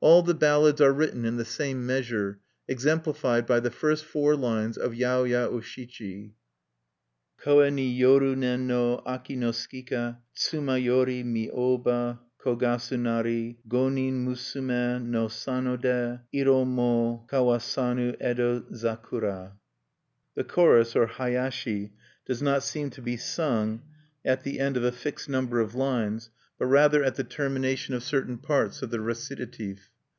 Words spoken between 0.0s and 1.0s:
All the ballads are